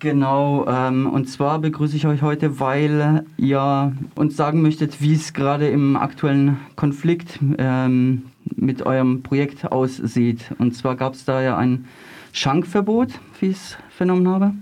Genau, 0.00 0.66
ähm, 0.68 1.10
und 1.10 1.28
zwar 1.28 1.58
begrüße 1.58 1.96
ich 1.96 2.06
euch 2.06 2.22
heute, 2.22 2.60
weil 2.60 3.24
ihr 3.36 3.92
uns 4.14 4.36
sagen 4.36 4.62
möchtet, 4.62 5.00
wie 5.00 5.14
es 5.14 5.32
gerade 5.32 5.68
im 5.68 5.96
aktuellen 5.96 6.58
Konflikt 6.76 7.40
ähm, 7.58 8.26
mit 8.54 8.86
eurem 8.86 9.22
Projekt 9.22 9.72
aussieht. 9.72 10.54
Und 10.58 10.76
zwar 10.76 10.94
gab 10.94 11.14
es 11.14 11.24
da 11.24 11.42
ja 11.42 11.56
ein 11.56 11.86
Schankverbot, 12.32 13.08
wie 13.40 13.46
ich 13.46 13.56
es 13.56 13.78
vernommen 13.90 14.28
habe. 14.28 14.54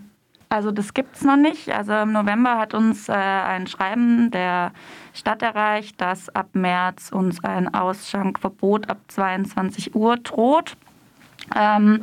Also 0.49 0.71
das 0.71 0.95
gibt 0.95 1.17
es 1.17 1.23
noch 1.23 1.37
nicht. 1.37 1.71
Also 1.71 1.93
im 1.93 2.13
November 2.13 2.57
hat 2.57 2.73
uns 2.73 3.09
äh, 3.09 3.13
ein 3.13 3.67
Schreiben 3.67 4.31
der 4.31 4.73
Stadt 5.13 5.43
erreicht, 5.43 6.01
dass 6.01 6.29
ab 6.31 6.49
März 6.55 7.11
uns 7.13 7.45
ein 7.45 7.75
Ausschankverbot 7.75 8.89
ab 8.89 8.99
22 9.09 9.95
Uhr 9.95 10.17
droht. 10.17 10.77
Ähm, 11.55 12.01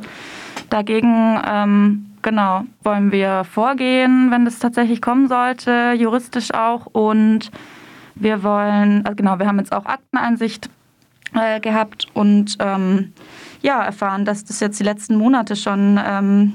dagegen 0.70 1.40
ähm, 1.46 2.13
genau 2.24 2.64
wollen 2.82 3.12
wir 3.12 3.44
vorgehen, 3.44 4.32
wenn 4.32 4.44
das 4.44 4.58
tatsächlich 4.58 5.00
kommen 5.00 5.28
sollte, 5.28 5.92
juristisch 5.96 6.52
auch. 6.52 6.86
Und 6.86 7.52
wir 8.16 8.42
wollen, 8.42 9.04
also 9.04 9.14
genau, 9.14 9.38
wir 9.38 9.46
haben 9.46 9.58
jetzt 9.58 9.72
auch 9.72 9.86
Akteneinsicht 9.86 10.68
äh, 11.34 11.60
gehabt 11.60 12.08
und 12.14 12.56
ähm, 12.58 13.12
ja 13.62 13.82
erfahren, 13.82 14.24
dass 14.24 14.44
das 14.44 14.58
jetzt 14.58 14.80
die 14.80 14.84
letzten 14.84 15.16
Monate 15.16 15.54
schon 15.54 16.00
ähm, 16.04 16.54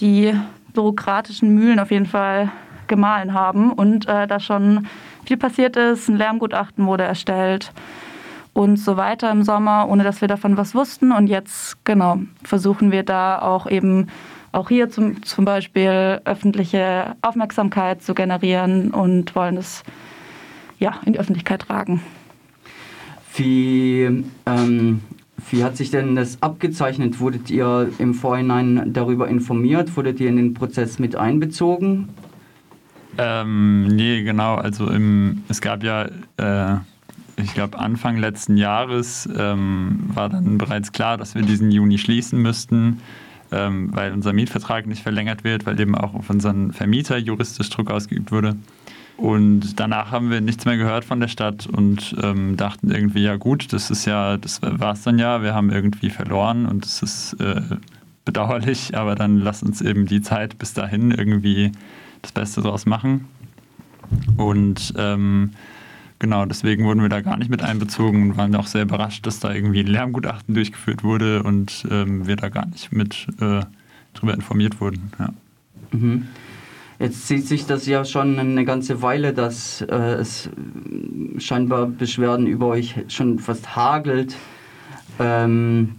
die 0.00 0.34
bürokratischen 0.74 1.54
Mühlen 1.54 1.78
auf 1.78 1.90
jeden 1.90 2.06
Fall 2.06 2.50
gemahlen 2.88 3.32
haben 3.32 3.72
und 3.72 4.08
äh, 4.08 4.26
da 4.26 4.40
schon 4.40 4.86
viel 5.24 5.36
passiert 5.36 5.76
ist. 5.76 6.08
Ein 6.08 6.16
Lärmgutachten 6.16 6.86
wurde 6.86 7.04
erstellt 7.04 7.72
und 8.52 8.76
so 8.76 8.96
weiter 8.96 9.30
im 9.30 9.44
Sommer, 9.44 9.88
ohne 9.88 10.04
dass 10.04 10.20
wir 10.20 10.28
davon 10.28 10.56
was 10.56 10.74
wussten. 10.74 11.12
Und 11.12 11.28
jetzt, 11.28 11.84
genau, 11.84 12.18
versuchen 12.42 12.90
wir 12.90 13.02
da 13.02 13.40
auch 13.40 13.66
eben 13.70 14.08
auch 14.52 14.68
hier 14.68 14.90
zum, 14.90 15.22
zum 15.22 15.44
Beispiel 15.44 16.20
öffentliche 16.24 17.16
Aufmerksamkeit 17.22 18.02
zu 18.02 18.14
generieren 18.14 18.90
und 18.90 19.34
wollen 19.34 19.56
es 19.56 19.82
ja, 20.78 21.00
in 21.04 21.14
die 21.14 21.18
Öffentlichkeit 21.18 21.62
tragen. 21.62 22.02
Wie 23.34 24.24
ähm, 24.46 25.00
wie 25.50 25.64
hat 25.64 25.76
sich 25.76 25.90
denn 25.90 26.14
das 26.14 26.42
abgezeichnet? 26.42 27.20
Wurdet 27.20 27.50
ihr 27.50 27.90
im 27.98 28.14
Vorhinein 28.14 28.92
darüber 28.92 29.28
informiert? 29.28 29.96
Wurdet 29.96 30.20
ihr 30.20 30.28
in 30.28 30.36
den 30.36 30.54
Prozess 30.54 30.98
mit 30.98 31.16
einbezogen? 31.16 32.08
Ähm, 33.18 33.88
nee, 33.88 34.22
genau. 34.22 34.54
Also 34.54 34.88
im, 34.88 35.42
es 35.48 35.60
gab 35.60 35.82
ja, 35.82 36.08
äh, 36.36 36.76
ich 37.36 37.52
glaube, 37.54 37.78
Anfang 37.78 38.16
letzten 38.16 38.56
Jahres 38.56 39.28
ähm, 39.36 40.04
war 40.14 40.28
dann 40.28 40.58
bereits 40.58 40.92
klar, 40.92 41.18
dass 41.18 41.34
wir 41.34 41.42
diesen 41.42 41.70
Juni 41.70 41.98
schließen 41.98 42.40
müssten, 42.40 43.00
ähm, 43.52 43.90
weil 43.92 44.12
unser 44.12 44.32
Mietvertrag 44.32 44.86
nicht 44.86 45.02
verlängert 45.02 45.44
wird, 45.44 45.66
weil 45.66 45.78
eben 45.78 45.94
auch 45.94 46.14
auf 46.14 46.30
unseren 46.30 46.72
Vermieter 46.72 47.18
juristisch 47.18 47.70
Druck 47.70 47.90
ausgeübt 47.90 48.32
wurde. 48.32 48.56
Und 49.16 49.78
danach 49.78 50.10
haben 50.10 50.30
wir 50.30 50.40
nichts 50.40 50.64
mehr 50.64 50.76
gehört 50.76 51.04
von 51.04 51.20
der 51.20 51.28
Stadt 51.28 51.66
und 51.66 52.16
ähm, 52.22 52.56
dachten 52.56 52.90
irgendwie, 52.90 53.22
ja 53.22 53.36
gut, 53.36 53.72
das 53.72 53.90
ist 53.90 54.04
ja, 54.04 54.36
das 54.36 54.60
war 54.62 54.94
es 54.94 55.02
dann 55.02 55.18
ja, 55.18 55.42
wir 55.42 55.54
haben 55.54 55.70
irgendwie 55.70 56.10
verloren 56.10 56.66
und 56.66 56.84
es 56.86 57.02
ist 57.02 57.34
äh, 57.34 57.60
bedauerlich, 58.24 58.96
aber 58.96 59.14
dann 59.14 59.38
lass 59.38 59.62
uns 59.62 59.80
eben 59.80 60.06
die 60.06 60.22
Zeit 60.22 60.58
bis 60.58 60.74
dahin 60.74 61.10
irgendwie 61.10 61.72
das 62.22 62.32
Beste 62.32 62.62
draus 62.62 62.86
machen. 62.86 63.28
Und 64.36 64.94
ähm, 64.96 65.52
genau, 66.22 66.46
deswegen 66.46 66.84
wurden 66.84 67.02
wir 67.02 67.08
da 67.08 67.20
gar 67.20 67.36
nicht 67.36 67.50
mit 67.50 67.62
einbezogen 67.62 68.22
und 68.22 68.36
waren 68.38 68.54
auch 68.54 68.68
sehr 68.68 68.82
überrascht, 68.82 69.26
dass 69.26 69.40
da 69.40 69.52
irgendwie 69.52 69.80
ein 69.80 69.88
Lärmgutachten 69.88 70.54
durchgeführt 70.54 71.02
wurde 71.02 71.42
und 71.42 71.84
ähm, 71.90 72.26
wir 72.26 72.36
da 72.36 72.48
gar 72.48 72.66
nicht 72.66 72.92
mit 72.92 73.26
äh, 73.40 73.62
drüber 74.14 74.32
informiert 74.32 74.80
wurden. 74.80 75.12
Ja. 75.18 75.34
Mhm. 75.90 76.28
Jetzt 77.00 77.26
zieht 77.26 77.46
sich 77.48 77.66
das 77.66 77.86
ja 77.86 78.04
schon 78.04 78.38
eine 78.38 78.64
ganze 78.64 79.02
Weile, 79.02 79.32
dass 79.32 79.80
äh, 79.80 79.94
es 79.94 80.48
scheinbar 81.38 81.86
Beschwerden 81.86 82.46
über 82.46 82.68
euch 82.68 82.94
schon 83.08 83.40
fast 83.40 83.74
hagelt. 83.74 84.36
Ähm, 85.18 85.96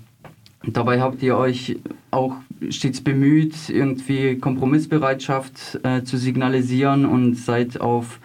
dabei 0.65 1.01
habt 1.01 1.21
ihr 1.21 1.35
euch 1.35 1.77
auch 2.11 2.37
stets 2.69 3.01
bemüht, 3.01 3.55
irgendwie 3.67 4.37
Kompromissbereitschaft 4.37 5.81
äh, 5.83 6.03
zu 6.03 6.17
signalisieren 6.17 7.05
und 7.05 7.35
seid 7.35 7.81
auf 7.81 8.21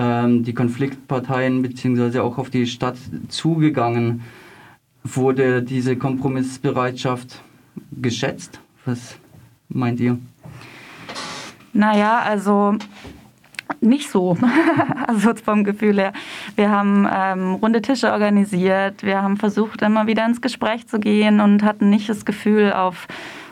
ähm, 0.00 0.44
die 0.44 0.54
Konfliktparteien 0.54 1.60
bzw. 1.60 2.20
auch 2.20 2.38
auf 2.38 2.48
die 2.48 2.66
Stadt 2.66 2.96
zugegangen. 3.28 4.22
Wurde 5.04 5.62
diese 5.62 5.96
Kompromissbereitschaft 5.96 7.42
geschätzt? 7.92 8.60
Was 8.86 9.16
meint 9.68 10.00
ihr? 10.00 10.18
Naja, 11.72 12.20
also 12.20 12.76
nicht 13.80 14.10
so, 14.10 14.36
also 15.06 15.34
vom 15.34 15.64
Gefühl 15.64 15.98
her. 15.98 16.12
Wir 16.56 16.70
haben 16.70 17.06
ähm, 17.12 17.54
runde 17.54 17.82
Tische 17.82 18.10
organisiert, 18.12 19.02
wir 19.02 19.22
haben 19.22 19.36
versucht, 19.36 19.82
immer 19.82 20.06
wieder 20.06 20.26
ins 20.26 20.40
Gespräch 20.40 20.88
zu 20.88 20.98
gehen 20.98 21.40
und 21.40 21.62
hatten 21.62 21.90
nicht 21.90 22.08
das 22.08 22.24
Gefühl, 22.24 22.72
auf 22.72 23.06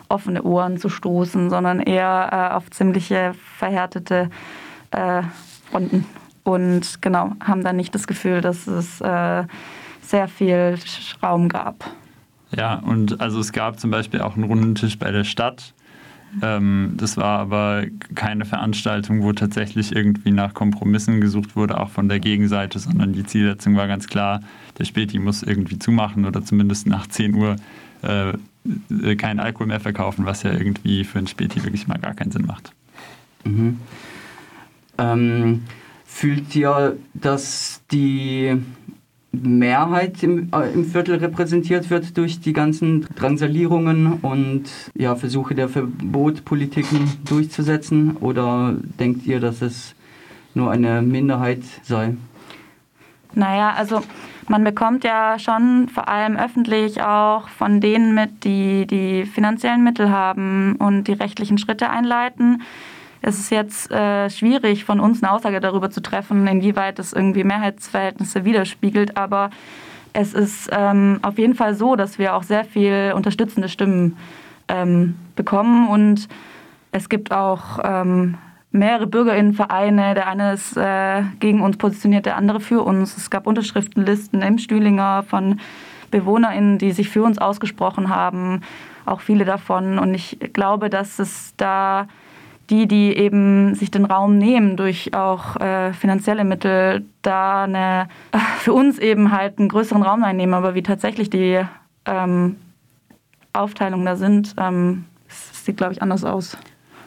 offene 0.09 0.41
Ohren 0.41 0.77
zu 0.77 0.89
stoßen, 0.89 1.49
sondern 1.49 1.79
eher 1.79 2.29
äh, 2.31 2.55
auf 2.55 2.69
ziemliche 2.71 3.33
verhärtete 3.57 4.29
äh, 4.91 5.21
Fronten. 5.69 6.05
Und 6.43 7.01
genau, 7.01 7.33
haben 7.41 7.63
dann 7.63 7.75
nicht 7.75 7.93
das 7.93 8.07
Gefühl, 8.07 8.41
dass 8.41 8.67
es 8.67 9.01
äh, 9.01 9.43
sehr 10.01 10.27
viel 10.27 10.77
Raum 11.21 11.49
gab. 11.49 11.91
Ja, 12.55 12.75
und 12.75 13.21
also 13.21 13.39
es 13.39 13.51
gab 13.51 13.79
zum 13.79 13.91
Beispiel 13.91 14.21
auch 14.21 14.35
einen 14.35 14.45
runden 14.45 14.75
Tisch 14.75 14.97
bei 14.97 15.11
der 15.11 15.23
Stadt 15.23 15.73
ähm, 16.41 16.93
das 16.95 17.17
war 17.17 17.39
aber 17.39 17.85
keine 18.15 18.45
Veranstaltung, 18.45 19.23
wo 19.23 19.33
tatsächlich 19.33 19.95
irgendwie 19.95 20.31
nach 20.31 20.53
Kompromissen 20.53 21.21
gesucht 21.21 21.55
wurde, 21.55 21.79
auch 21.79 21.89
von 21.89 22.07
der 22.07 22.19
Gegenseite, 22.19 22.79
sondern 22.79 23.13
die 23.13 23.23
Zielsetzung 23.23 23.75
war 23.75 23.87
ganz 23.87 24.07
klar, 24.07 24.41
der 24.77 24.85
Späti 24.85 25.19
muss 25.19 25.43
irgendwie 25.43 25.79
zumachen 25.79 26.25
oder 26.25 26.43
zumindest 26.43 26.87
nach 26.87 27.07
10 27.07 27.35
Uhr 27.35 27.55
äh, 28.01 29.15
keinen 29.15 29.39
Alkohol 29.39 29.67
mehr 29.67 29.79
verkaufen, 29.79 30.25
was 30.25 30.43
ja 30.43 30.51
irgendwie 30.51 31.03
für 31.03 31.19
ein 31.19 31.27
Späti 31.27 31.63
wirklich 31.63 31.87
mal 31.87 31.97
gar 31.97 32.13
keinen 32.13 32.31
Sinn 32.31 32.45
macht. 32.45 32.73
Mhm. 33.43 33.79
Ähm, 34.97 35.63
fühlt 36.09 36.55
ihr, 36.55 36.97
dass 37.13 37.81
die 37.91 38.57
Mehrheit 39.31 40.21
im, 40.23 40.49
äh, 40.53 40.73
im, 40.73 40.85
Viertel 40.85 41.15
repräsentiert 41.15 41.89
wird 41.89 42.17
durch 42.17 42.41
die 42.41 42.51
ganzen 42.51 43.07
Drangsalierungen 43.15 44.13
und 44.21 44.63
ja, 44.95 45.15
Versuche 45.15 45.55
der 45.55 45.69
Verbotpolitiken 45.69 47.19
durchzusetzen? 47.25 48.17
Oder 48.17 48.75
denkt 48.99 49.25
ihr, 49.27 49.39
dass 49.39 49.61
es 49.61 49.95
nur 50.55 50.71
eine 50.71 51.01
Minderheit 51.01 51.61
sei? 51.83 52.15
Naja, 53.35 53.73
also 53.77 54.01
man 54.47 54.63
bekommt 54.63 55.03
ja 55.03 55.37
schon 55.37 55.87
vor 55.89 56.09
allem 56.09 56.35
öffentlich 56.35 57.01
auch 57.03 57.47
von 57.49 57.79
denen 57.79 58.15
mit, 58.15 58.43
die 58.43 58.87
die 58.87 59.25
finanziellen 59.25 59.83
Mittel 59.83 60.09
haben 60.09 60.75
und 60.77 61.03
die 61.03 61.13
rechtlichen 61.13 61.59
Schritte 61.59 61.91
einleiten 61.91 62.63
es 63.21 63.37
ist 63.37 63.51
jetzt 63.51 63.91
äh, 63.91 64.29
schwierig, 64.29 64.85
von 64.85 64.99
uns 64.99 65.21
eine 65.21 65.31
Aussage 65.31 65.59
darüber 65.59 65.89
zu 65.89 66.01
treffen, 66.01 66.47
inwieweit 66.47 66.99
es 66.99 67.13
irgendwie 67.13 67.43
Mehrheitsverhältnisse 67.43 68.45
widerspiegelt. 68.45 69.17
Aber 69.17 69.49
es 70.13 70.33
ist 70.33 70.69
ähm, 70.71 71.19
auf 71.21 71.37
jeden 71.37 71.55
Fall 71.55 71.75
so, 71.75 71.95
dass 71.95 72.17
wir 72.17 72.35
auch 72.35 72.43
sehr 72.43 72.63
viel 72.63 73.13
unterstützende 73.15 73.69
Stimmen 73.69 74.17
ähm, 74.67 75.15
bekommen. 75.35 75.89
Und 75.89 76.27
es 76.91 77.09
gibt 77.09 77.31
auch 77.31 77.79
ähm, 77.83 78.37
mehrere 78.71 79.07
Bürgerinnenvereine. 79.07 80.13
Der 80.13 80.27
eine 80.27 80.53
ist 80.53 80.77
äh, 80.77 81.23
gegen 81.39 81.61
uns 81.61 81.77
positioniert, 81.77 82.25
der 82.25 82.37
andere 82.37 82.59
für 82.59 82.83
uns. 82.83 83.17
Es 83.17 83.29
gab 83.29 83.47
Unterschriftenlisten 83.47 84.41
im 84.41 84.57
Stühlinger 84.57 85.23
von 85.23 85.59
BewohnerInnen, 86.11 86.77
die 86.77 86.91
sich 86.91 87.09
für 87.09 87.23
uns 87.23 87.37
ausgesprochen 87.37 88.09
haben. 88.09 88.61
Auch 89.05 89.21
viele 89.21 89.45
davon. 89.45 89.99
Und 89.99 90.13
ich 90.13 90.39
glaube, 90.53 90.89
dass 90.89 91.19
es 91.19 91.53
da 91.57 92.07
die, 92.69 92.87
die 92.87 93.15
eben 93.15 93.75
sich 93.75 93.91
den 93.91 94.05
Raum 94.05 94.37
nehmen 94.37 94.77
durch 94.77 95.13
auch 95.13 95.55
äh, 95.57 95.93
finanzielle 95.93 96.43
Mittel, 96.43 97.05
da 97.21 97.63
eine, 97.63 98.07
für 98.59 98.73
uns 98.73 98.99
eben 98.99 99.31
halt 99.31 99.59
einen 99.59 99.69
größeren 99.69 100.03
Raum 100.03 100.23
einnehmen. 100.23 100.53
Aber 100.53 100.75
wie 100.75 100.83
tatsächlich 100.83 101.29
die 101.29 101.61
ähm, 102.05 102.55
Aufteilungen 103.53 104.05
da 104.05 104.15
sind, 104.15 104.55
ähm, 104.57 105.05
sieht, 105.27 105.77
glaube 105.77 105.93
ich, 105.93 106.01
anders 106.01 106.23
aus. 106.23 106.57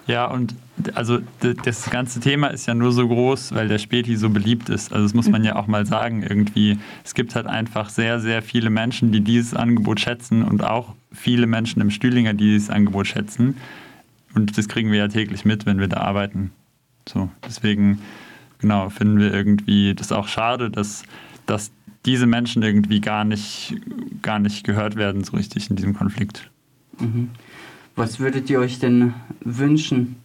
Ja, 0.06 0.26
und 0.26 0.54
also 0.94 1.18
das 1.64 1.90
ganze 1.90 2.18
Thema 2.18 2.48
ist 2.48 2.66
ja 2.66 2.74
nur 2.74 2.90
so 2.90 3.06
groß, 3.06 3.54
weil 3.54 3.68
der 3.68 3.78
Späti 3.78 4.16
so 4.16 4.30
beliebt 4.30 4.68
ist. 4.68 4.92
Also 4.92 5.04
das 5.04 5.14
muss 5.14 5.28
man 5.28 5.44
ja 5.44 5.54
auch 5.54 5.68
mal 5.68 5.86
sagen 5.86 6.22
irgendwie. 6.22 6.78
Es 7.04 7.14
gibt 7.14 7.36
halt 7.36 7.46
einfach 7.46 7.88
sehr, 7.88 8.18
sehr 8.18 8.42
viele 8.42 8.68
Menschen, 8.68 9.12
die 9.12 9.20
dieses 9.20 9.54
Angebot 9.54 10.00
schätzen 10.00 10.42
und 10.42 10.64
auch 10.64 10.94
viele 11.12 11.46
Menschen 11.46 11.80
im 11.80 11.90
Stühlinger, 11.90 12.32
die 12.32 12.52
dieses 12.52 12.68
Angebot 12.68 13.06
schätzen. 13.06 13.56
Und 14.34 14.56
das 14.56 14.68
kriegen 14.68 14.90
wir 14.90 14.98
ja 14.98 15.08
täglich 15.08 15.44
mit, 15.44 15.66
wenn 15.66 15.78
wir 15.78 15.88
da 15.88 15.98
arbeiten. 15.98 16.52
So, 17.08 17.30
deswegen, 17.46 18.00
genau, 18.58 18.88
finden 18.88 19.18
wir 19.18 19.32
irgendwie 19.32 19.94
das 19.94 20.12
auch 20.12 20.28
schade, 20.28 20.70
dass, 20.70 21.02
dass 21.46 21.72
diese 22.06 22.26
Menschen 22.26 22.62
irgendwie 22.62 23.00
gar 23.00 23.24
nicht, 23.24 23.74
gar 24.22 24.38
nicht 24.38 24.64
gehört 24.64 24.96
werden, 24.96 25.24
so 25.24 25.36
richtig 25.36 25.70
in 25.70 25.76
diesem 25.76 25.94
Konflikt. 25.94 26.50
Mhm. 26.98 27.30
Was 27.94 28.20
würdet 28.20 28.48
ihr 28.48 28.58
euch 28.58 28.78
denn 28.78 29.14
wünschen 29.40 30.16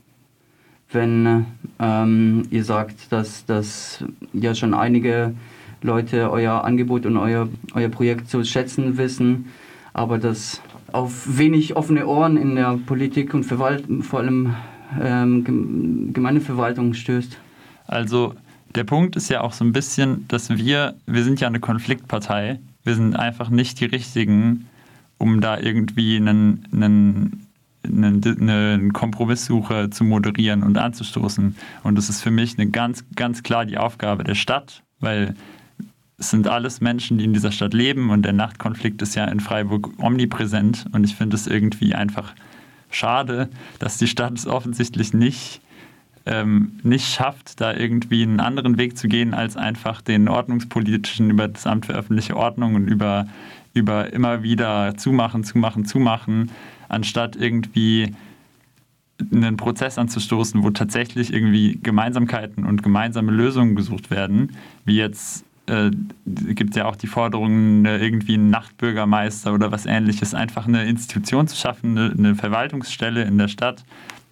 wenn 0.91 1.45
ähm, 1.79 2.43
ihr 2.49 2.63
sagt, 2.63 3.11
dass, 3.11 3.45
dass 3.45 4.03
ja 4.33 4.55
schon 4.55 4.73
einige 4.73 5.33
Leute 5.81 6.31
euer 6.31 6.63
Angebot 6.63 7.05
und 7.05 7.17
euer, 7.17 7.49
euer 7.73 7.89
Projekt 7.89 8.29
zu 8.29 8.43
schätzen 8.43 8.97
wissen, 8.97 9.51
aber 9.93 10.17
dass 10.17 10.61
auf 10.91 11.37
wenig 11.37 11.75
offene 11.75 12.07
Ohren 12.07 12.37
in 12.37 12.55
der 12.55 12.79
Politik 12.85 13.33
und 13.33 13.43
Verwalt 13.43 13.85
vor 14.01 14.19
allem 14.19 14.55
ähm, 15.01 16.13
Gemeindeverwaltung 16.13 16.93
stößt. 16.93 17.37
Also 17.85 18.33
der 18.75 18.83
Punkt 18.83 19.15
ist 19.15 19.29
ja 19.29 19.41
auch 19.41 19.53
so 19.53 19.65
ein 19.65 19.73
bisschen, 19.73 20.27
dass 20.27 20.49
wir, 20.49 20.95
wir 21.05 21.23
sind 21.23 21.39
ja 21.39 21.47
eine 21.47 21.59
Konfliktpartei, 21.59 22.59
wir 22.83 22.95
sind 22.95 23.15
einfach 23.15 23.49
nicht 23.49 23.79
die 23.79 23.85
Richtigen, 23.85 24.67
um 25.17 25.41
da 25.41 25.59
irgendwie 25.59 26.17
einen, 26.17 26.67
einen, 26.71 27.47
eine, 27.83 28.89
Kompromisssuche 28.93 29.89
zu 29.89 30.03
moderieren 30.03 30.63
und 30.63 30.77
anzustoßen. 30.77 31.55
Und 31.83 31.97
das 31.97 32.09
ist 32.09 32.21
für 32.21 32.31
mich 32.31 32.57
eine 32.57 32.69
ganz, 32.69 33.03
ganz 33.15 33.43
klar 33.43 33.65
die 33.65 33.77
Aufgabe 33.77 34.23
der 34.23 34.35
Stadt, 34.35 34.83
weil 34.99 35.35
es 36.19 36.31
sind 36.31 36.47
alles 36.47 36.81
Menschen, 36.81 37.19
die 37.19 37.25
in 37.25 37.33
dieser 37.33 37.51
Stadt 37.51 37.73
leben 37.73 38.09
und 38.09 38.23
der 38.23 38.33
Nachtkonflikt 38.33 39.01
ist 39.01 39.15
ja 39.15 39.25
in 39.25 39.39
Freiburg 39.39 39.91
omnipräsent 40.01 40.85
und 40.91 41.03
ich 41.03 41.15
finde 41.15 41.35
es 41.35 41.45
irgendwie 41.45 41.93
einfach 41.93 42.33
schade, 42.89 43.49
dass 43.77 43.97
die 43.97 44.07
Stadt 44.07 44.33
es 44.33 44.47
offensichtlich 44.47 45.13
nicht, 45.13 45.61
ähm, 46.25 46.79
nicht 46.81 47.07
schafft, 47.13 47.61
da 47.61 47.71
irgendwie 47.71 48.23
einen 48.23 48.39
anderen 48.39 48.79
Weg 48.79 48.97
zu 48.97 49.07
gehen, 49.07 49.35
als 49.35 49.57
einfach 49.57 50.01
den 50.01 50.27
ordnungspolitischen 50.27 51.29
über 51.29 51.47
das 51.47 51.67
Amt 51.67 51.85
für 51.85 51.93
öffentliche 51.93 52.35
Ordnung 52.35 52.73
und 52.73 52.87
über, 52.87 53.27
über 53.75 54.11
immer 54.11 54.41
wieder 54.41 54.97
zumachen, 54.97 55.43
zumachen, 55.43 55.85
zumachen, 55.85 56.49
anstatt 56.89 57.35
irgendwie 57.35 58.15
einen 59.31 59.57
Prozess 59.57 59.99
anzustoßen, 59.99 60.63
wo 60.63 60.71
tatsächlich 60.71 61.31
irgendwie 61.31 61.79
Gemeinsamkeiten 61.81 62.65
und 62.65 62.81
gemeinsame 62.81 63.31
Lösungen 63.31 63.75
gesucht 63.75 64.09
werden, 64.09 64.55
wie 64.85 64.97
jetzt 64.97 65.46
äh, 65.67 65.91
gibt 66.25 66.75
ja 66.75 66.85
auch 66.85 66.95
die 66.95 67.07
Forderung, 67.07 67.85
irgendwie 67.85 68.35
einen 68.35 68.49
Nachtbürgermeister 68.49 69.53
oder 69.53 69.71
was 69.71 69.85
ähnliches, 69.85 70.33
einfach 70.33 70.67
eine 70.67 70.85
Institution 70.85 71.47
zu 71.47 71.55
schaffen, 71.55 71.97
eine, 71.97 72.11
eine 72.11 72.35
Verwaltungsstelle 72.35 73.23
in 73.23 73.37
der 73.37 73.47
Stadt, 73.47 73.83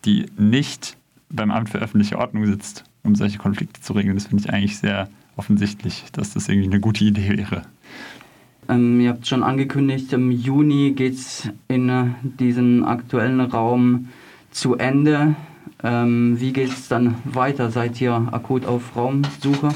die 0.06 0.26
nicht 0.38 0.98
beim 1.30 1.52
Amt 1.52 1.70
für 1.70 1.80
öffentliche 1.80 2.18
Ordnung 2.18 2.46
sitzt, 2.46 2.84
um 3.04 3.16
solche 3.16 3.38
Konflikte 3.38 3.82
zu 3.82 3.94
regeln. 3.94 4.16
Das 4.16 4.28
finde 4.28 4.44
ich 4.44 4.54
eigentlich 4.54 4.78
sehr 4.78 5.10
offensichtlich, 5.36 6.06
dass 6.12 6.34
das 6.34 6.48
irgendwie 6.48 6.70
eine 6.70 6.80
gute 6.80 7.04
Idee 7.04 7.30
wäre. 7.30 7.64
Ähm, 8.68 9.00
ihr 9.00 9.10
habt 9.10 9.28
schon 9.28 9.44
angekündigt, 9.44 10.12
im 10.14 10.32
Juni 10.32 10.94
geht 10.96 11.14
es 11.14 11.50
in 11.68 11.90
äh, 11.90 12.06
diesem 12.24 12.84
aktuellen 12.84 13.42
Raum 13.42 14.10
zu 14.52 14.76
Ende. 14.76 15.36
Ähm, 15.84 16.40
wie 16.40 16.54
geht 16.54 16.70
es 16.70 16.88
dann 16.88 17.16
weiter? 17.26 17.70
Seid 17.70 18.00
ihr 18.02 18.14
akut 18.32 18.66
auf 18.66 18.96
Raumsuche? 18.96 19.70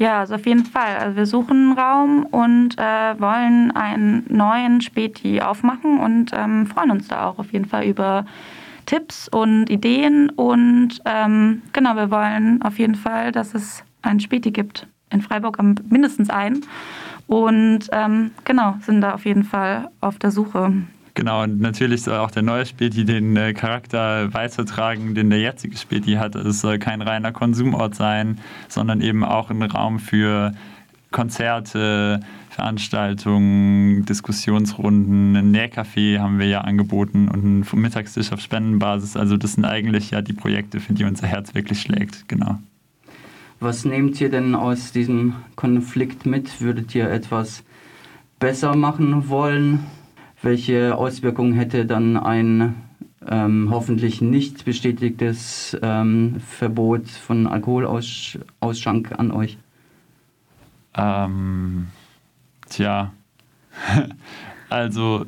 Ja, 0.00 0.20
also 0.20 0.36
auf 0.36 0.46
jeden 0.46 0.64
Fall. 0.64 0.96
Also 0.96 1.16
wir 1.16 1.26
suchen 1.26 1.56
einen 1.58 1.78
Raum 1.78 2.24
und 2.24 2.78
äh, 2.78 3.20
wollen 3.20 3.70
einen 3.72 4.24
neuen 4.30 4.80
Späti 4.80 5.42
aufmachen 5.42 6.00
und 6.00 6.30
ähm, 6.32 6.66
freuen 6.66 6.90
uns 6.90 7.08
da 7.08 7.26
auch 7.26 7.38
auf 7.38 7.52
jeden 7.52 7.66
Fall 7.66 7.84
über 7.84 8.24
Tipps 8.86 9.28
und 9.28 9.68
Ideen. 9.68 10.30
Und 10.30 11.02
ähm, 11.04 11.60
genau, 11.74 11.96
wir 11.96 12.10
wollen 12.10 12.62
auf 12.62 12.78
jeden 12.78 12.94
Fall, 12.94 13.30
dass 13.30 13.54
es 13.54 13.84
einen 14.00 14.20
Späti 14.20 14.52
gibt. 14.52 14.86
In 15.10 15.20
Freiburg 15.20 15.58
mindestens 15.90 16.30
einen. 16.30 16.64
Und 17.26 17.80
ähm, 17.92 18.30
genau, 18.46 18.76
sind 18.80 19.02
da 19.02 19.12
auf 19.12 19.26
jeden 19.26 19.44
Fall 19.44 19.90
auf 20.00 20.18
der 20.18 20.30
Suche. 20.30 20.72
Genau, 21.14 21.42
und 21.42 21.60
natürlich 21.60 22.02
soll 22.02 22.18
auch 22.18 22.30
der 22.30 22.42
neue 22.42 22.66
Späti 22.66 23.04
den 23.04 23.36
äh, 23.36 23.52
Charakter 23.52 24.32
weitertragen, 24.32 25.14
den 25.14 25.30
der 25.30 25.40
jetzige 25.40 25.76
Späti 25.76 26.14
hat. 26.14 26.36
Also 26.36 26.50
es 26.50 26.60
soll 26.60 26.78
kein 26.78 27.02
reiner 27.02 27.32
Konsumort 27.32 27.94
sein, 27.94 28.38
sondern 28.68 29.00
eben 29.00 29.24
auch 29.24 29.50
ein 29.50 29.62
Raum 29.62 29.98
für 29.98 30.52
Konzerte, 31.10 32.20
Veranstaltungen, 32.50 34.04
Diskussionsrunden, 34.04 35.36
ein 35.36 35.54
Nährcafé 35.54 36.18
haben 36.18 36.38
wir 36.38 36.46
ja 36.46 36.60
angeboten 36.60 37.28
und 37.28 37.44
einen 37.44 37.66
Mittagstisch 37.80 38.32
auf 38.32 38.40
Spendenbasis. 38.40 39.16
Also 39.16 39.36
das 39.36 39.54
sind 39.54 39.64
eigentlich 39.64 40.12
ja 40.12 40.22
die 40.22 40.32
Projekte, 40.32 40.78
für 40.78 40.92
die 40.92 41.04
unser 41.04 41.26
Herz 41.26 41.54
wirklich 41.54 41.80
schlägt, 41.80 42.28
genau. 42.28 42.58
Was 43.58 43.84
nehmt 43.84 44.20
ihr 44.20 44.30
denn 44.30 44.54
aus 44.54 44.92
diesem 44.92 45.34
Konflikt 45.54 46.26
mit? 46.26 46.60
Würdet 46.60 46.94
ihr 46.94 47.10
etwas 47.10 47.62
besser 48.38 48.74
machen 48.74 49.28
wollen? 49.28 49.86
Welche 50.42 50.96
Auswirkungen 50.96 51.52
hätte 51.52 51.86
dann 51.86 52.16
ein 52.16 52.74
ähm, 53.28 53.68
hoffentlich 53.70 54.20
nicht 54.20 54.64
bestätigtes 54.64 55.76
ähm, 55.82 56.40
Verbot 56.40 57.08
von 57.08 57.46
Alkoholausschank 57.46 59.12
an 59.18 59.30
euch? 59.30 59.58
Ähm, 60.94 61.88
tja, 62.68 63.12
also 64.68 65.26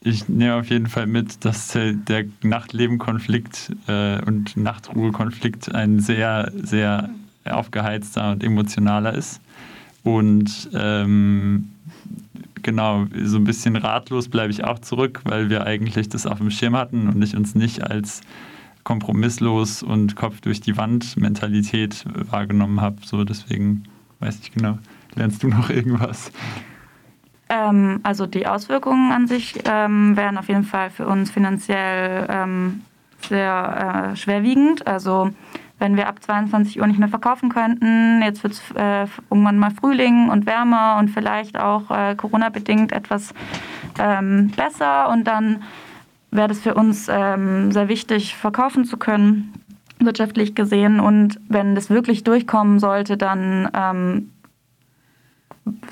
ich 0.00 0.28
nehme 0.28 0.54
auf 0.54 0.68
jeden 0.68 0.86
Fall 0.86 1.06
mit, 1.06 1.44
dass 1.44 1.72
der 1.72 2.24
Nachtlebenkonflikt 2.42 3.74
äh, 3.88 4.22
und 4.24 4.56
Nachtruhekonflikt 4.56 5.74
ein 5.74 5.98
sehr, 5.98 6.52
sehr 6.54 7.10
aufgeheizter 7.44 8.30
und 8.32 8.44
emotionaler 8.44 9.14
ist. 9.14 9.40
Und 10.04 10.70
ähm, 10.74 11.72
genau, 12.66 13.06
so 13.22 13.38
ein 13.38 13.44
bisschen 13.44 13.76
ratlos 13.76 14.28
bleibe 14.28 14.50
ich 14.50 14.64
auch 14.64 14.80
zurück, 14.80 15.22
weil 15.24 15.48
wir 15.48 15.64
eigentlich 15.64 16.08
das 16.10 16.26
auf 16.26 16.38
dem 16.38 16.50
Schirm 16.50 16.76
hatten 16.76 17.08
und 17.08 17.22
ich 17.22 17.34
uns 17.34 17.54
nicht 17.54 17.82
als 17.82 18.20
kompromisslos 18.84 19.82
und 19.82 20.16
Kopf 20.16 20.40
durch 20.40 20.60
die 20.60 20.76
Wand 20.76 21.16
Mentalität 21.16 22.04
wahrgenommen 22.30 22.80
habe. 22.80 22.96
So 23.04 23.24
deswegen 23.24 23.84
weiß 24.18 24.40
ich 24.42 24.52
genau. 24.52 24.78
Lernst 25.14 25.42
du 25.42 25.48
noch 25.48 25.70
irgendwas? 25.70 26.30
Ähm, 27.48 28.00
also 28.02 28.26
die 28.26 28.46
Auswirkungen 28.46 29.12
an 29.12 29.28
sich 29.28 29.60
ähm, 29.64 30.16
wären 30.16 30.36
auf 30.36 30.48
jeden 30.48 30.64
Fall 30.64 30.90
für 30.90 31.06
uns 31.06 31.30
finanziell 31.30 32.26
ähm, 32.28 32.82
sehr 33.28 34.10
äh, 34.12 34.16
schwerwiegend. 34.16 34.86
Also 34.86 35.30
wenn 35.78 35.96
wir 35.96 36.08
ab 36.08 36.22
22 36.22 36.80
Uhr 36.80 36.86
nicht 36.86 36.98
mehr 36.98 37.08
verkaufen 37.08 37.50
könnten. 37.50 38.22
Jetzt 38.22 38.42
wird 38.42 38.54
es 38.54 38.62
äh, 38.74 39.06
irgendwann 39.30 39.58
mal 39.58 39.70
Frühling 39.70 40.30
und 40.30 40.46
wärmer 40.46 40.96
und 40.98 41.10
vielleicht 41.10 41.58
auch 41.58 41.90
äh, 41.90 42.14
Corona-bedingt 42.14 42.92
etwas 42.92 43.34
ähm, 43.98 44.50
besser. 44.56 45.08
Und 45.10 45.24
dann 45.24 45.62
wäre 46.30 46.50
es 46.50 46.60
für 46.60 46.74
uns 46.74 47.08
ähm, 47.10 47.72
sehr 47.72 47.88
wichtig, 47.88 48.36
verkaufen 48.36 48.84
zu 48.84 48.96
können, 48.96 49.52
wirtschaftlich 49.98 50.54
gesehen. 50.54 50.98
Und 51.00 51.40
wenn 51.48 51.74
das 51.74 51.90
wirklich 51.90 52.24
durchkommen 52.24 52.78
sollte, 52.78 53.16
dann 53.16 53.70
ähm, 53.74 54.32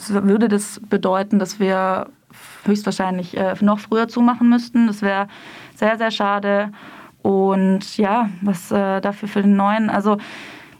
würde 0.08 0.48
das 0.48 0.80
bedeuten, 0.88 1.38
dass 1.38 1.60
wir 1.60 2.06
höchstwahrscheinlich 2.64 3.36
äh, 3.36 3.54
noch 3.60 3.80
früher 3.80 4.08
zumachen 4.08 4.48
müssten. 4.48 4.86
Das 4.86 5.02
wäre 5.02 5.28
sehr, 5.74 5.98
sehr 5.98 6.10
schade. 6.10 6.72
Und 7.24 7.96
ja, 7.96 8.28
was 8.42 8.70
äh, 8.70 9.00
dafür 9.00 9.30
für 9.30 9.40
den 9.40 9.56
neuen, 9.56 9.88
also 9.88 10.18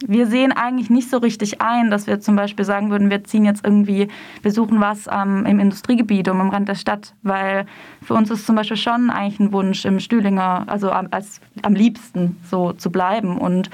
wir 0.07 0.27
sehen 0.27 0.53
eigentlich 0.53 0.91
nicht 0.91 1.09
so 1.09 1.17
richtig 1.17 1.63
ein, 1.63 1.91
dass 1.91 2.07
wir 2.07 2.21
zum 2.21 2.37
Beispiel 2.37 2.67
sagen 2.67 2.91
würden, 2.91 3.09
wir 3.09 3.25
ziehen 3.25 3.47
jetzt 3.47 3.65
irgendwie, 3.65 4.09
wir 4.43 4.53
suchen 4.53 4.79
was 4.79 5.09
ähm, 5.11 5.47
im 5.47 5.59
Industriegebiet 5.59 6.29
und 6.29 6.39
am 6.39 6.51
Rand 6.51 6.69
der 6.69 6.75
Stadt, 6.75 7.15
weil 7.23 7.65
für 8.03 8.13
uns 8.13 8.31
ist 8.31 8.45
zum 8.45 8.57
Beispiel 8.57 8.77
schon 8.77 9.09
eigentlich 9.09 9.41
ein 9.41 9.53
Wunsch 9.55 9.87
im 9.87 10.01
Stühlinger, 10.01 10.65
also 10.67 10.91
am, 10.91 11.09
als, 11.13 11.41
am 11.63 11.75
liebsten 11.75 12.37
so 12.51 12.75
zu 12.75 12.93
bleiben 12.93 13.39
und 13.39 13.71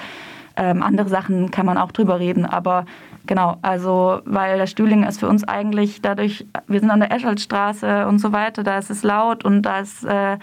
ähm, 0.56 0.80
andere 0.80 1.08
Sachen 1.08 1.50
kann 1.50 1.66
man 1.66 1.76
auch 1.76 1.90
drüber 1.90 2.20
reden, 2.20 2.46
aber 2.46 2.84
genau, 3.26 3.56
also 3.62 4.20
weil 4.26 4.58
der 4.58 4.68
Stühlinger 4.68 5.08
ist 5.08 5.18
für 5.18 5.28
uns 5.28 5.42
eigentlich 5.42 6.02
dadurch, 6.02 6.46
wir 6.68 6.78
sind 6.78 6.90
an 6.90 7.00
der 7.00 7.10
Escholtstraße 7.10 8.06
und 8.06 8.20
so 8.20 8.30
weiter, 8.30 8.62
da 8.62 8.78
ist 8.78 8.90
es 8.90 9.02
laut 9.02 9.44
und 9.44 9.62
da 9.62 9.80
ist 9.80 10.04
äh, 10.04 10.38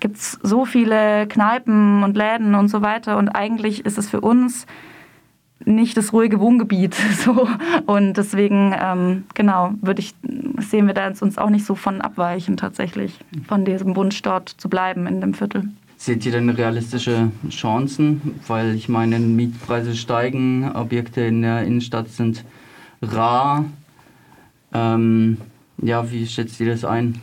gibt 0.00 0.16
es 0.16 0.38
so 0.42 0.64
viele 0.64 1.26
Kneipen 1.26 2.02
und 2.02 2.16
Läden 2.16 2.54
und 2.54 2.68
so 2.68 2.82
weiter. 2.82 3.16
Und 3.18 3.28
eigentlich 3.28 3.84
ist 3.84 3.98
es 3.98 4.08
für 4.08 4.20
uns 4.20 4.66
nicht 5.64 5.96
das 5.96 6.12
ruhige 6.12 6.40
Wohngebiet. 6.40 6.96
So. 7.16 7.48
Und 7.86 8.14
deswegen, 8.14 8.74
ähm, 8.78 9.24
genau, 9.34 9.72
würde 9.80 10.00
ich, 10.00 10.14
sehen 10.58 10.86
wir 10.86 10.94
da 10.94 11.08
uns 11.08 11.38
auch 11.38 11.50
nicht 11.50 11.64
so 11.64 11.74
von 11.74 12.00
abweichen 12.00 12.56
tatsächlich, 12.56 13.18
von 13.48 13.64
diesem 13.64 13.96
Wunsch 13.96 14.22
dort 14.22 14.48
zu 14.48 14.68
bleiben 14.68 15.06
in 15.06 15.20
dem 15.20 15.34
Viertel. 15.34 15.64
Seht 15.96 16.26
ihr 16.26 16.32
denn 16.32 16.50
realistische 16.50 17.30
Chancen? 17.48 18.38
Weil 18.46 18.74
ich 18.74 18.88
meine, 18.88 19.18
Mietpreise 19.18 19.96
steigen, 19.96 20.70
Objekte 20.72 21.22
in 21.22 21.42
der 21.42 21.64
Innenstadt 21.64 22.08
sind 22.08 22.44
rar. 23.02 23.64
Ähm, 24.74 25.38
ja, 25.82 26.10
wie 26.10 26.26
schätzt 26.26 26.60
ihr 26.60 26.70
das 26.70 26.84
ein? 26.84 27.20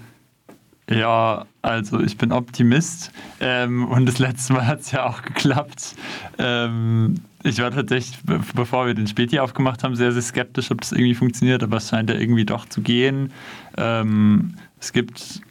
Ja, 0.90 1.46
also 1.64 2.02
ich 2.02 2.18
bin 2.18 2.32
Optimist 2.32 3.12
ähm, 3.40 3.88
und 3.88 4.06
das 4.06 4.20
letzte 4.20 4.54
Mal 4.54 4.68
hat 4.68 4.82
es 4.82 4.92
ja 4.92 5.06
auch 5.06 5.22
geklappt. 5.22 5.96
Ähm, 6.38 7.16
ich 7.44 7.60
war 7.60 7.72
tatsächlich, 7.72 8.20
bevor 8.54 8.86
wir 8.86 8.94
den 8.94 9.08
Späti 9.08 9.40
aufgemacht 9.40 9.84
haben, 9.84 9.96
sehr, 9.96 10.12
sehr 10.12 10.22
skeptisch, 10.22 10.72
ob 10.72 10.82
das 10.82 10.92
irgendwie 10.92 11.16
funktioniert, 11.16 11.64
aber 11.64 11.78
es 11.78 11.90
scheint 11.90 12.10
ja 12.10 12.18
irgendwie 12.18 12.46
doch 12.46 12.68
zu 12.68 12.82
gehen. 12.82 13.32
Ähm, 13.78 14.56
es 14.80 14.92
gibt 14.92 15.42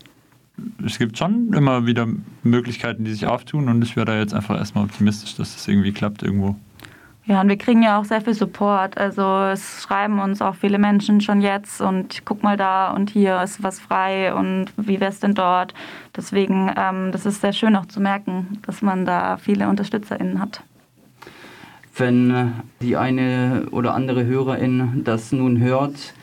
es 0.84 0.98
gibt 0.98 1.16
schon 1.16 1.54
immer 1.54 1.86
wieder 1.86 2.06
Möglichkeiten, 2.42 3.04
die 3.04 3.12
sich 3.12 3.26
auftun 3.26 3.68
und 3.68 3.82
ich 3.82 3.96
wäre 3.96 4.06
da 4.06 4.18
jetzt 4.18 4.34
einfach 4.34 4.56
erstmal 4.56 4.84
optimistisch, 4.84 5.34
dass 5.36 5.54
das 5.54 5.66
irgendwie 5.66 5.92
klappt 5.92 6.22
irgendwo. 6.22 6.56
Ja, 7.24 7.40
und 7.40 7.48
wir 7.48 7.56
kriegen 7.56 7.84
ja 7.84 8.00
auch 8.00 8.04
sehr 8.04 8.20
viel 8.20 8.34
Support. 8.34 8.98
Also 8.98 9.22
es 9.52 9.82
schreiben 9.82 10.18
uns 10.18 10.42
auch 10.42 10.56
viele 10.56 10.78
Menschen 10.78 11.20
schon 11.20 11.40
jetzt 11.40 11.80
und 11.80 12.22
guck 12.24 12.42
mal 12.42 12.56
da 12.56 12.90
und 12.90 13.10
hier 13.10 13.40
ist 13.42 13.62
was 13.62 13.78
frei 13.78 14.34
und 14.34 14.66
wie 14.76 14.98
wäre 14.98 15.10
es 15.10 15.20
denn 15.20 15.34
dort. 15.34 15.72
Deswegen, 16.16 16.72
ähm, 16.76 17.12
das 17.12 17.24
ist 17.24 17.40
sehr 17.40 17.52
schön 17.52 17.76
auch 17.76 17.86
zu 17.86 18.00
merken, 18.00 18.58
dass 18.66 18.82
man 18.82 19.06
da 19.06 19.36
viele 19.36 19.68
UnterstützerInnen 19.68 20.40
hat. 20.40 20.62
Wenn 21.96 22.30
äh, 22.30 22.46
die 22.80 22.96
eine 22.96 23.66
oder 23.70 23.94
andere 23.94 24.24
Hörerin 24.24 25.02
das 25.04 25.30
nun 25.30 25.60
hört 25.60 26.14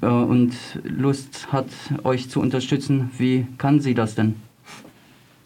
äh, 0.00 0.06
und 0.06 0.54
Lust 0.84 1.48
hat, 1.52 1.68
euch 2.02 2.30
zu 2.30 2.40
unterstützen, 2.40 3.10
wie 3.18 3.46
kann 3.58 3.80
sie 3.80 3.92
das 3.92 4.14
denn? 4.14 4.36